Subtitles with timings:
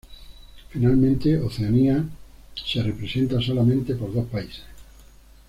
[0.69, 2.03] Finalmente, Oceanía
[2.73, 4.63] es representado solamente por dos países.